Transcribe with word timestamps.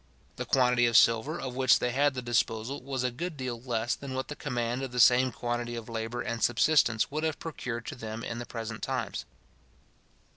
The 0.37 0.45
quantity 0.47 0.87
of 0.87 0.97
silver, 0.97 1.39
of 1.39 1.55
which 1.55 1.77
they 1.77 1.91
had 1.91 2.15
the 2.15 2.23
disposal, 2.23 2.81
was 2.81 3.03
a 3.03 3.11
good 3.11 3.37
deal 3.37 3.61
less 3.61 3.93
than 3.93 4.15
what 4.15 4.29
the 4.29 4.35
command 4.35 4.81
of 4.81 4.91
the 4.91 4.99
same 4.99 5.31
quantity 5.31 5.75
of 5.75 5.87
labour 5.89 6.21
and 6.23 6.43
subsistence 6.43 7.11
would 7.11 7.23
have 7.23 7.37
procured 7.37 7.85
to 7.85 7.95
them 7.95 8.23
in 8.23 8.39
the 8.39 8.47
present 8.47 8.81
times. 8.81 9.25